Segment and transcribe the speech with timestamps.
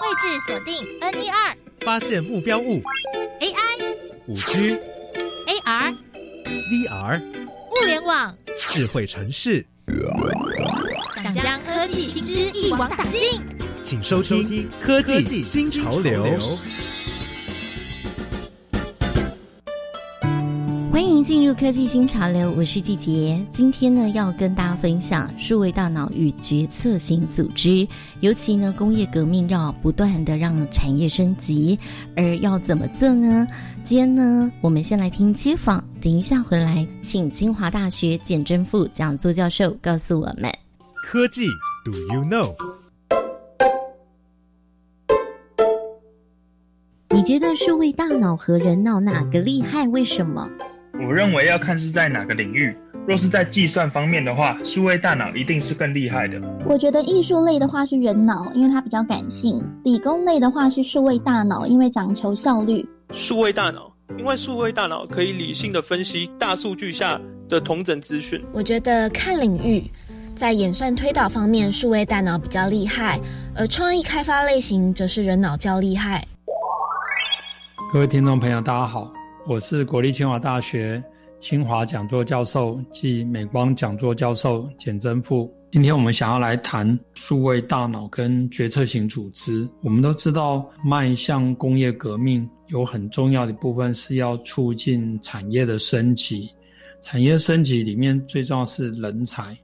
[0.00, 2.82] 位置锁定 N 一二，发现目标物。
[3.40, 4.78] AI、五 G、
[5.46, 5.94] AR、
[6.70, 9.64] VR、物联网，智慧城市，
[11.22, 13.40] 想将科技新知一网打尽。
[13.80, 14.46] 请收听
[14.80, 16.26] 《科技新潮流》。
[20.96, 23.38] 欢迎进入科技新潮流，我是季杰。
[23.50, 27.86] 今天呢，要跟大家分享数位大脑与决策型组织。
[28.20, 31.78] 尤其呢，工业革命要不断的让产业升级，
[32.16, 33.46] 而要怎么做呢？
[33.84, 40.50] 今天呢，我们先来听街访，等一下回来，请清华大学简真富讲座教授告诉我们
[40.94, 41.46] 科技
[41.84, 42.54] Do you know？
[47.10, 49.86] 你觉得数位大脑和人脑哪个厉害？
[49.88, 50.48] 为什么？
[50.98, 52.76] 我认为要看是在哪个领域。
[53.06, 56.40] 若是在计算方面的话，数位大脑一定是更厉害的。
[56.64, 62.84] 我觉得艺术类的话是人脑，因为它比较感性；理工类的话是数位大脑，因为讲求效率。
[63.12, 68.44] 数位大脑，因为数位大脑可以理性的分析大数据下的同整资讯。
[68.52, 69.88] 我觉得看领域，
[70.34, 73.20] 在演算推导方面，数位大脑比较厉害，
[73.54, 76.26] 而创意开发类型则是人脑较厉害。
[77.92, 79.15] 各位听众朋友，大家好。
[79.48, 81.00] 我是国立清华大学
[81.38, 85.48] 清华讲座教授暨美光讲座教授简真富。
[85.70, 89.68] 今天我们想要来谈数位大脑跟决策型组织。
[89.84, 96.50] 我们都知道，迈向工业革命有很重要的部分是要促进产业的升级。
[97.00, 99.56] 产业升级里面最重要是人才。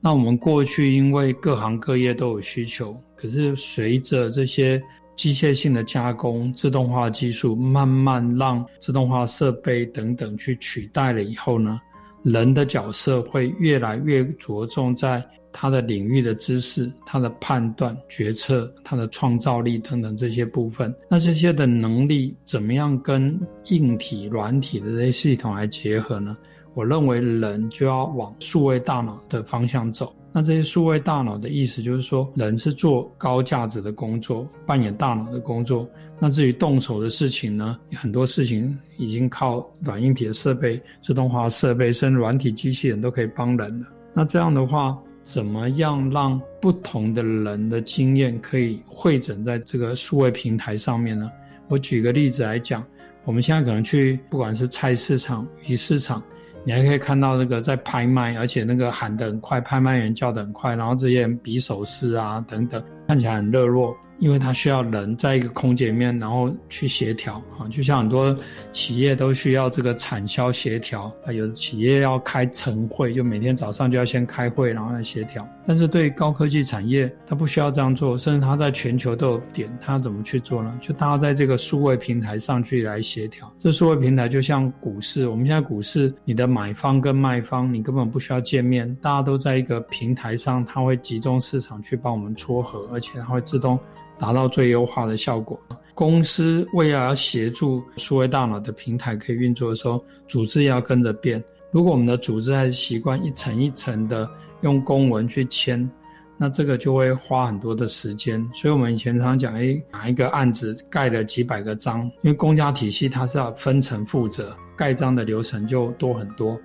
[0.00, 4.82] 那我们过去因为各行各业都有需求，可是随着这些
[5.18, 11.80] 机械性的加工、自动化技术慢慢让自动化设备等等去取代了以后呢，
[12.22, 15.20] 人的角色会越来越着重在
[15.52, 20.94] 他的领域的知识、他的判断、决策、他的创造力等等这些部分。
[21.10, 23.36] 那这些的能力怎么样跟
[23.70, 26.36] 硬体、软体的这些系统来结合呢？
[26.78, 30.14] 我认为人就要往数位大脑的方向走。
[30.32, 35.90] 那这些数位大脑的意思就是说，人是做高价值的工作，扮演大脑的工作。
[36.20, 43.86] 那至于动手的事情呢，很多事情已经靠软硬体的设备、自动化设备，甚至软体机器人都可以帮人了。
[44.14, 51.28] 那这样的话，怎么样让不同的人的经验可以汇整在这个数位平台上面呢？
[51.66, 52.84] 我举个例子来讲，
[53.24, 56.22] 我们现在可能去，不管是菜市场、鱼市场。
[56.64, 63.96] 你还可以看到那个在拍卖，而且那个喊得很快，拍卖员叫得很快，然后这些人比手势啊等等，看起来很热络。
[64.18, 68.36] 因为它需要人在一个空间里面，然后去协调啊，就像很多
[68.72, 75.46] 企业都需要这个产销协调啊，有的企业要开晨会，就每天早上就要先开会，然后来协调。
[75.66, 80.76] 但是对高科技产业，它不需要这样做，甚至它在全球都有点，它怎么去做呢？
[80.80, 83.52] 就大家在这个数位平台上去来协调。
[83.58, 93.78] 这数位平台就像股市，我们现在股市，你的买方跟卖方，你根本不需要见面，大家都在一个平台上，它会集中市场去帮我们撮合，而且它会自动。
[94.18, 95.58] 达到最优化的效果。
[95.94, 101.42] 公司为了要协助数位大脑的平台可以运作的时候，组织要跟着变。
[101.70, 104.30] 如果我们的组织还是习惯一层一层的
[104.60, 105.90] 用公文去签，
[106.36, 108.48] 那这个就会花很多的时间。
[108.54, 116.56] 所以我们以前常讲，哎，哪一个案子盖了几百个章，因为公家体系它是要分层负责，盖章的流程就多很多。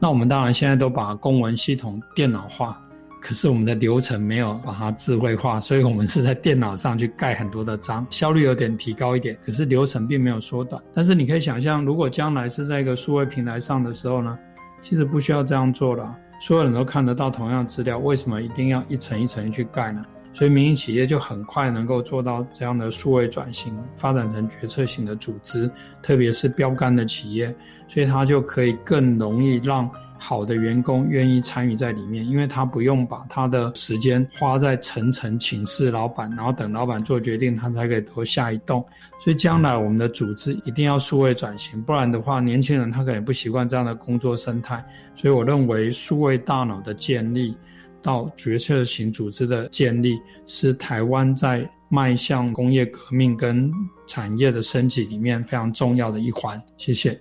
[0.00, 2.82] 那我们当然现在都把公文系统电脑化。
[3.20, 9.36] 可是我们的流程没有把它智慧化，所以我们是在电脑上去盖很多的章，效率有点提高一点。
[9.44, 10.80] 可是流程并没有缩短。
[10.94, 14.38] 但是你可以想象，如果将来是在一个数位平台上的时候呢，
[14.80, 20.02] 其实不需要这样做了，所有人都看得到同样资料，为什么一定要一层一层去盖呢？
[20.32, 25.68] 所以民营企业就很快能够做到这样的数位转型，发展成决策型的组织，
[26.00, 27.52] 特别是标杆的企业，
[27.88, 29.90] 所以它就可以更容易让。
[30.18, 38.84] 好的员工愿意参与在里面，因为他不用把他的时间花在层层请示老板，然后等老板做决定，他才可以做下一动。
[39.22, 44.84] 所以将来我们的组织一定要数位转型，不然的话，年轻人他可能不习惯这样的工作生态。
[45.14, 47.56] 所以我认为，数位大脑的建立
[48.02, 53.72] 到决策型组织的建立，是台湾在迈向工业革命跟
[54.06, 56.62] 产业的升级里面非常重要的一环。
[56.76, 57.18] 谢谢。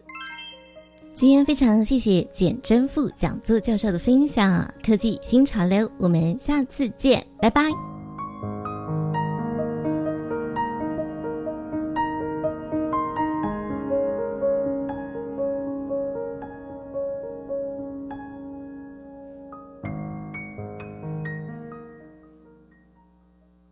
[1.18, 7.64] 今天非常谢谢简真富讲座教授的分享，科技新潮流，我们下次见，拜拜。